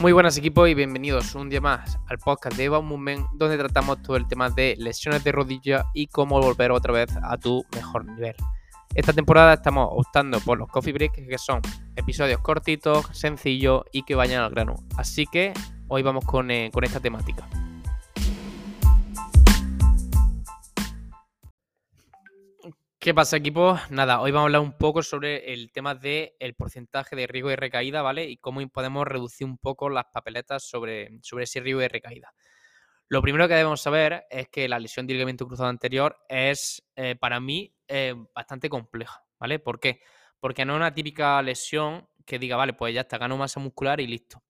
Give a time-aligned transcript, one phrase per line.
[0.00, 4.00] Muy buenas equipos y bienvenidos un día más al podcast de Eva Movement donde tratamos
[4.00, 8.04] todo el tema de lesiones de rodilla y cómo volver otra vez a tu mejor
[8.04, 8.36] nivel.
[8.94, 11.60] Esta temporada estamos optando por los coffee breaks que son
[11.96, 14.76] episodios cortitos, sencillos y que vayan al grano.
[14.96, 15.52] Así que
[15.88, 17.48] hoy vamos con, eh, con esta temática.
[23.00, 23.78] ¿Qué pasa, equipo?
[23.90, 27.54] Nada, hoy vamos a hablar un poco sobre el tema del porcentaje de riesgo de
[27.54, 28.24] recaída, ¿vale?
[28.28, 32.34] Y cómo podemos reducir un poco las papeletas sobre, sobre ese riesgo de recaída.
[33.08, 37.14] Lo primero que debemos saber es que la lesión de ligamento cruzado anterior es, eh,
[37.14, 39.60] para mí, eh, bastante compleja, ¿vale?
[39.60, 40.00] ¿Por qué?
[40.40, 44.00] Porque no es una típica lesión que diga, vale, pues ya está, gano masa muscular
[44.00, 44.42] y listo.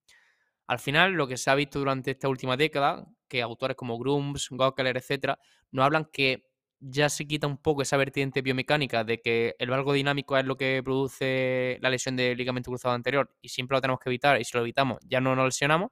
[0.66, 4.48] Al final, lo que se ha visto durante esta última década, que autores como Grooms,
[4.50, 5.38] Gockeler, etcétera,
[5.70, 6.47] nos hablan que
[6.80, 10.56] ya se quita un poco esa vertiente biomecánica de que el valgo dinámico es lo
[10.56, 14.44] que produce la lesión del ligamento cruzado anterior y siempre lo tenemos que evitar y
[14.44, 15.91] si lo evitamos ya no nos lesionamos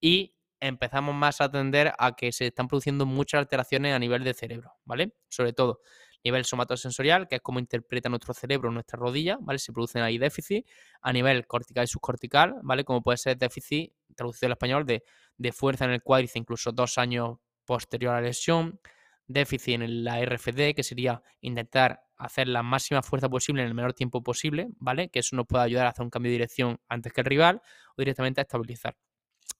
[0.00, 4.34] y empezamos más a atender a que se están produciendo muchas alteraciones a nivel de
[4.34, 5.14] cerebro, ¿vale?
[5.28, 5.80] Sobre todo
[6.24, 9.58] nivel somatosensorial, que es como interpreta nuestro cerebro nuestra rodilla, ¿vale?
[9.58, 10.66] Se producen ahí déficit,
[11.00, 12.84] a nivel cortical y subcortical, ¿vale?
[12.84, 15.04] Como puede ser déficit, traducido al español, de,
[15.36, 18.80] de fuerza en el cuádriceps incluso dos años posterior a la lesión,
[19.28, 23.94] déficit en la RFD, que sería intentar hacer la máxima fuerza posible en el menor
[23.94, 25.08] tiempo posible, ¿vale?
[25.10, 27.62] Que eso nos puede ayudar a hacer un cambio de dirección antes que el rival
[27.96, 28.96] o directamente a estabilizar.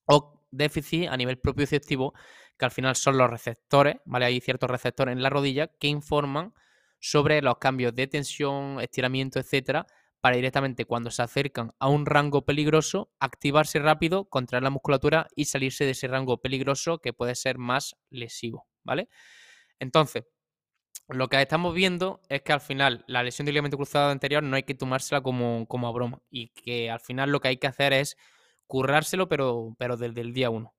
[0.06, 2.14] O déficit a nivel propioceptivo,
[2.56, 4.24] que al final son los receptores, ¿vale?
[4.24, 6.54] Hay ciertos receptores en la rodilla que informan
[6.98, 9.86] sobre los cambios de tensión, estiramiento, etcétera,
[10.20, 15.44] para directamente cuando se acercan a un rango peligroso, activarse rápido, contraer la musculatura y
[15.44, 19.08] salirse de ese rango peligroso que puede ser más lesivo, ¿vale?
[19.80, 20.24] Entonces,
[21.08, 24.56] lo que estamos viendo es que al final la lesión del ligamento cruzado anterior no
[24.56, 27.66] hay que tomársela como, como a broma y que al final lo que hay que
[27.66, 28.16] hacer es
[28.66, 30.74] currárselo, pero, pero desde el día uno.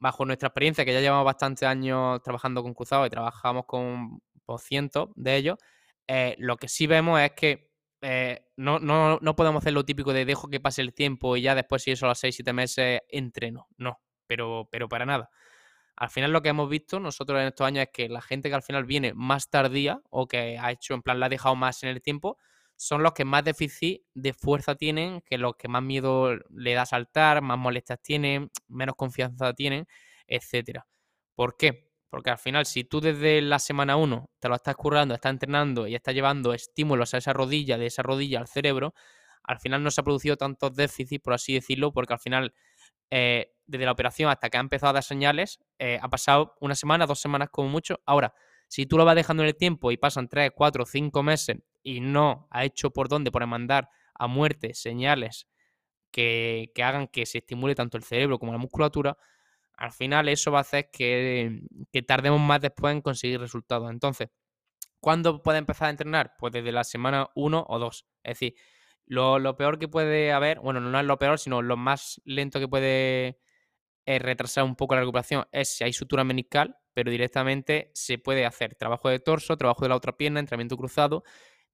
[0.00, 4.20] Bajo nuestra experiencia, que ya llevamos bastantes años trabajando con cruzados y trabajamos con
[4.58, 5.58] cientos de ellos,
[6.06, 7.70] eh, lo que sí vemos es que
[8.00, 11.42] eh, no, no, no, podemos hacer lo típico de dejo que pase el tiempo y
[11.42, 13.66] ya después, si eso a los 6-7 meses, entreno.
[13.76, 15.30] No, pero, pero para nada.
[15.98, 18.54] Al final lo que hemos visto nosotros en estos años es que la gente que
[18.54, 21.82] al final viene más tardía o que ha hecho, en plan, la ha dejado más
[21.82, 22.38] en el tiempo,
[22.76, 26.86] son los que más déficit de fuerza tienen, que los que más miedo le da
[26.86, 29.88] saltar, más molestias tienen, menos confianza tienen,
[30.28, 30.86] etcétera.
[31.34, 31.90] ¿Por qué?
[32.10, 35.88] Porque al final, si tú desde la semana 1 te lo estás currando, estás entrenando
[35.88, 38.94] y estás llevando estímulos a esa rodilla, de esa rodilla al cerebro,
[39.42, 42.54] al final no se ha producido tantos déficits, por así decirlo, porque al final
[43.10, 46.74] eh, desde la operación hasta que ha empezado a dar señales, eh, ha pasado una
[46.74, 48.00] semana, dos semanas como mucho.
[48.06, 48.34] Ahora,
[48.66, 52.00] si tú lo vas dejando en el tiempo y pasan tres, cuatro, cinco meses y
[52.00, 55.46] no ha hecho por dónde, por mandar a muerte señales
[56.10, 59.16] que, hagan que se estimule tanto el cerebro como la musculatura,
[59.76, 61.60] al final eso va a hacer que,
[61.92, 63.90] que tardemos más después en conseguir resultados.
[63.90, 64.30] Entonces,
[64.98, 66.34] ¿cuándo puede empezar a entrenar?
[66.38, 68.06] Pues desde la semana 1 o 2.
[68.24, 68.54] Es decir,
[69.08, 72.68] lo, peor que puede haber, bueno, no es lo peor, sino lo más lento que
[72.68, 73.38] puede
[74.18, 78.74] retrasar un poco la recuperación es si hay sutura meniscal, pero directamente se puede hacer
[78.74, 81.24] trabajo de torso, trabajo de la otra pierna, entrenamiento cruzado,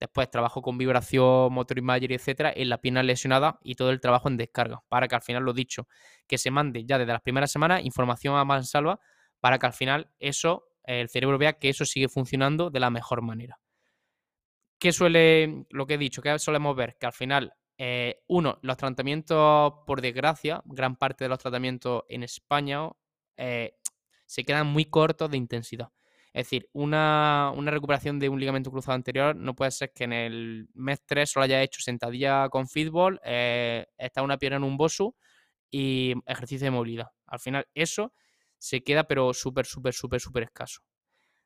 [0.00, 4.28] después trabajo con vibración, motor imagery, etcétera, en la pierna lesionada y todo el trabajo
[4.28, 5.86] en descarga, para que al final, lo dicho,
[6.26, 8.98] que se mande ya desde las primeras semanas información a mansalva
[9.40, 13.22] para que al final eso, el cerebro vea que eso sigue funcionando de la mejor
[13.22, 13.60] manera.
[14.78, 16.96] ¿Qué suele, lo que he dicho, que solemos ver?
[16.98, 22.22] Que al final, eh, uno, los tratamientos, por desgracia, gran parte de los tratamientos en
[22.22, 22.88] España
[23.36, 23.76] eh,
[24.26, 25.88] se quedan muy cortos de intensidad.
[26.32, 30.68] Es decir, una, recuperación de un ligamento cruzado anterior no puede ser que en el
[30.74, 35.14] mes 3 solo haya hecho sentadilla con fútbol, eh, está una pierna en un bosu
[35.70, 37.10] y ejercicio de movilidad.
[37.26, 38.12] Al final, eso
[38.58, 40.80] se queda, pero súper, súper, súper, súper escaso.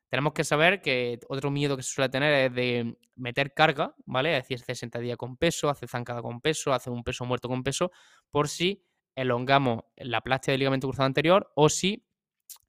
[0.09, 4.35] Tenemos que saber que otro miedo que se suele tener es de meter carga, ¿vale?
[4.35, 7.63] Es decir, hacer sentadilla con peso, hacer zancada con peso, hacer un peso muerto con
[7.63, 7.91] peso,
[8.31, 8.83] por si
[9.15, 12.05] elongamos la plastia del ligamento cruzado anterior o si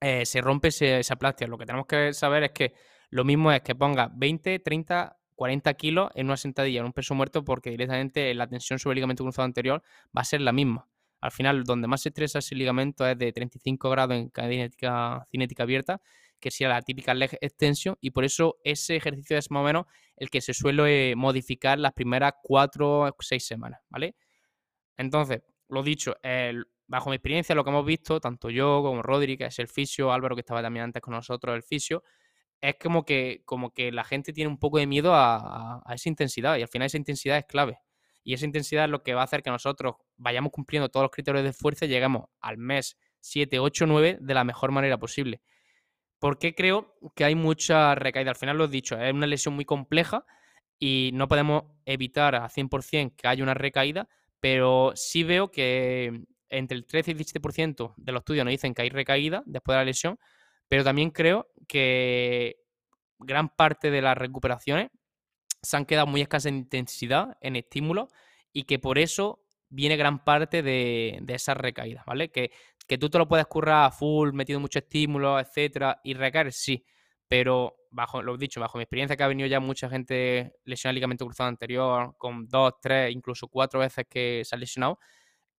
[0.00, 1.46] eh, se rompe esa plastia.
[1.46, 2.75] Lo que tenemos que saber es que
[3.08, 7.14] lo mismo es que ponga 20, 30, 40 kilos en una sentadilla, en un peso
[7.14, 9.82] muerto, porque directamente la tensión sobre el ligamento cruzado anterior
[10.16, 10.86] va a ser la misma.
[11.22, 15.62] Al final, donde más se estresa ese ligamento es de 35 grados en cinética, cinética
[15.62, 16.00] abierta
[16.40, 19.87] que sea la típica leg extension, y por eso ese ejercicio es más o menos
[20.16, 24.16] el que se suele modificar las primeras cuatro o seis semanas, ¿vale?
[24.96, 26.16] Entonces, lo dicho,
[26.87, 30.12] bajo mi experiencia, lo que hemos visto, tanto yo como Rodri, que es el fisio,
[30.12, 32.02] Álvaro, que estaba también antes con nosotros, el fisio,
[32.60, 36.56] es como que, como que la gente tiene un poco de miedo a, esa intensidad
[36.56, 37.78] y al final esa intensidad es clave.
[38.22, 41.10] Y esa intensidad es lo que va a hacer que nosotros vayamos cumpliendo todos los
[41.10, 45.40] criterios de fuerza y lleguemos al mes 7, 8, 9 de la mejor manera posible.
[46.20, 48.31] Porque creo que hay mucha recaída.
[48.31, 50.25] Al final lo he dicho, es una lesión muy compleja
[50.78, 54.08] y no podemos evitar a 100% que haya una recaída,
[54.38, 58.75] pero sí veo que entre el 13 y el 17% de los estudios nos dicen
[58.75, 60.19] que hay recaída después de la lesión,
[60.69, 62.56] pero también creo que
[63.19, 64.90] gran parte de las recuperaciones
[65.62, 68.08] se han quedado muy escasas en intensidad, en estímulo,
[68.52, 72.31] y que por eso viene gran parte de, de esas recaídas, ¿vale?
[72.31, 72.50] Que,
[72.90, 76.84] que tú te lo puedes currar a full, metiendo mucho estímulo, etcétera, y recaer, sí,
[77.28, 81.25] pero bajo, lo dicho, bajo mi experiencia que ha venido ya mucha gente lesionada ligamento
[81.25, 84.98] cruzado anterior, con dos, tres, incluso cuatro veces que se ha lesionado,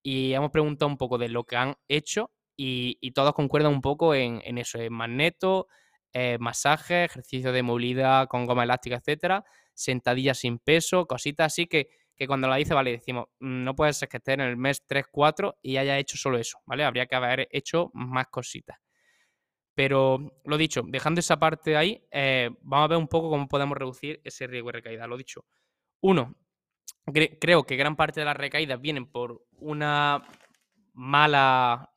[0.04, 4.14] y hemos preguntado un poco de lo que han hecho y, todos concuerdan un poco
[4.14, 5.68] en, eso, en magneto,
[6.12, 11.88] eh, masaje, ejercicio de movilidad con goma elástica, etcétera, sentadillas sin peso, cositas así que,
[12.22, 14.86] que cuando la dice, vale, decimos, mm, no puede ser que esté en el mes
[14.86, 16.84] 3, 4 y haya hecho solo eso, ¿vale?
[16.84, 18.78] Habría que haber hecho más cositas.
[19.74, 23.76] Pero lo dicho, dejando esa parte ahí, eh, vamos a ver un poco cómo podemos
[23.76, 25.08] reducir ese riesgo de recaída.
[25.08, 25.46] Lo dicho,
[26.02, 26.36] uno,
[27.40, 30.24] creo que gran parte de las recaídas vienen por una
[30.94, 31.92] mala,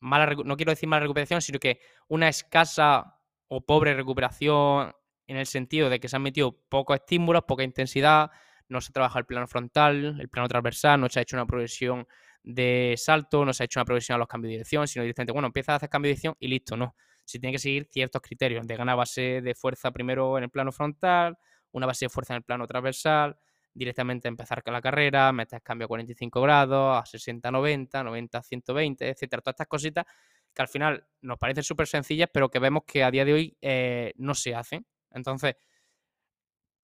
[0.00, 4.94] mala, no quiero decir mala recuperación, sino que una escasa o pobre recuperación
[5.26, 8.30] en el sentido de que se han metido pocos estímulos, poca intensidad,
[8.68, 12.06] no se trabaja el plano frontal, el plano transversal, no se ha hecho una progresión
[12.42, 15.32] de salto, no se ha hecho una progresión a los cambios de dirección, sino directamente,
[15.32, 16.94] bueno, empieza a hacer cambio de dirección y listo, no.
[17.24, 20.70] Se tiene que seguir ciertos criterios de ganar base de fuerza primero en el plano
[20.70, 21.36] frontal,
[21.72, 23.36] una base de fuerza en el plano transversal,
[23.74, 29.08] directamente empezar con la carrera, meter cambio a 45 grados, a 60, 90, 90, 120,
[29.08, 29.42] etcétera.
[29.42, 30.06] Todas estas cositas
[30.54, 33.56] que al final nos parecen súper sencillas, pero que vemos que a día de hoy
[33.60, 34.86] eh, no se hacen.
[35.10, 35.56] Entonces,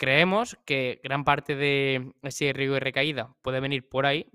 [0.02, 4.28] creemos que gran parte de ese riesgo de recaída puede venir por ahí.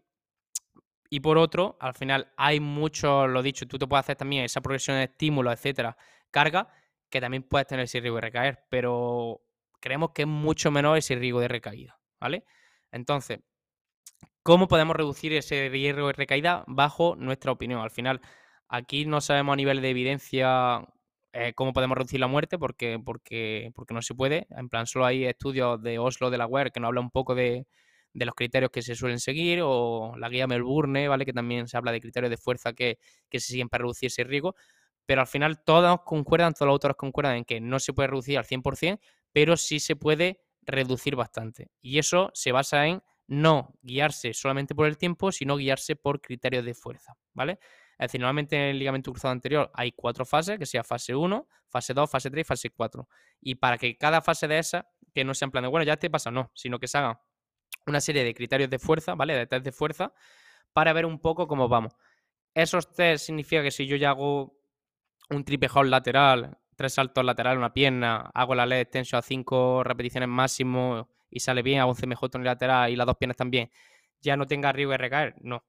[1.10, 4.62] Y por otro, al final hay mucho, lo dicho, tú te puedes hacer también esa
[4.62, 5.98] progresión de estímulo, etcétera,
[6.32, 6.70] carga,
[7.10, 9.42] que también puedes tener ese riesgo de recaer, pero
[9.82, 12.00] creemos que es mucho menor ese riesgo de recaída.
[12.18, 12.46] ¿vale?
[12.90, 13.40] Entonces,
[14.44, 17.82] ¿cómo podemos reducir ese riesgo de recaída bajo nuestra opinión?
[17.82, 18.22] Al final,
[18.70, 20.88] aquí no sabemos a nivel de evidencia
[21.40, 24.48] eh, cómo podemos reducir la muerte porque, porque, porque no se puede.
[24.50, 27.36] En plan, solo hay estudios de Oslo de la web que nos habla un poco
[27.36, 27.68] de,
[28.14, 31.26] de los criterios que se suelen seguir o la guía Melbourne, ¿vale?
[31.26, 32.98] Que también se habla de criterios de fuerza que,
[33.30, 34.56] que se siguen para reducir ese riesgo.
[35.06, 38.38] Pero al final todos concuerdan, todos los autores concuerdan en que no se puede reducir
[38.38, 39.00] al 100%,
[39.32, 41.70] pero sí se puede reducir bastante.
[41.82, 46.66] Y eso se basa en no guiarse solamente por el tiempo, sino guiarse por criterios
[46.66, 47.60] de fuerza, ¿vale?
[48.00, 51.48] Es decir, normalmente en el ligamento cruzado anterior hay cuatro fases, que sea fase 1,
[51.68, 53.08] fase 2, fase 3 y fase 4.
[53.42, 56.10] Y para que cada fase de esas, que no sea en de, bueno, ya te
[56.10, 57.20] pasa, no, sino que se haga
[57.88, 59.34] una serie de criterios de fuerza, ¿vale?
[59.36, 60.14] De test de fuerza,
[60.74, 61.94] para ver un poco cómo vamos.
[62.54, 64.60] Esos test significa que si yo ya hago
[65.30, 69.84] un triple hold lateral, tres saltos laterales, una pierna, hago la leg extension a cinco
[69.84, 73.72] repeticiones máximo y sale bien, hago un CMJ lateral y las dos piernas también,
[74.22, 75.64] ya no tenga riesgo de recaer, no.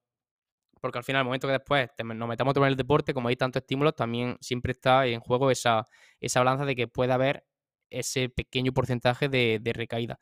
[0.81, 3.63] Porque al final, el momento que después nos metamos en el deporte, como hay tantos
[3.63, 5.85] estímulos, también siempre está en juego esa,
[6.21, 7.45] esa balanza de que pueda haber
[7.91, 10.19] ese pequeño porcentaje de, de recaída.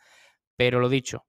[0.57, 1.27] Pero lo dicho,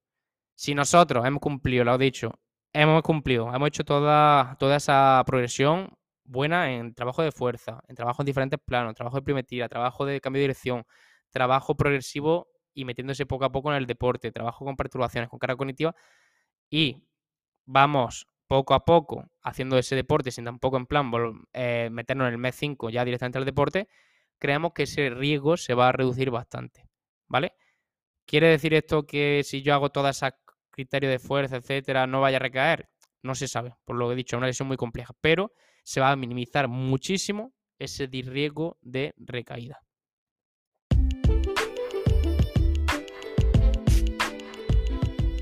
[0.56, 2.40] si nosotros hemos cumplido, lo he dicho,
[2.74, 5.90] hemos cumplido, hemos hecho toda, toda esa progresión,
[6.24, 10.22] buena en trabajo de fuerza, en trabajo en diferentes planos, trabajo de primetría, trabajo de
[10.22, 10.86] cambio de dirección,
[11.32, 15.56] trabajo progresivo y metiéndose poco a poco en el deporte, trabajo con perturbaciones, con carga
[15.56, 15.96] cognitiva
[16.70, 17.04] y
[17.66, 21.12] vamos poco a poco haciendo ese deporte sin tampoco en plan
[21.54, 23.88] eh, meternos en el mes 5 ya directamente al deporte,
[24.40, 26.86] creemos que ese riesgo se va a reducir bastante,
[27.28, 27.54] ¿vale?
[28.26, 30.34] ¿Quiere decir esto que si yo hago todas esas
[30.70, 32.90] criterios de fuerza, etcétera, no vaya a recaer?
[33.24, 36.00] No se sabe, por lo que he dicho, es una lesión muy compleja, pero se
[36.00, 39.87] va a minimizar muchísimo ese riesgo de recaída.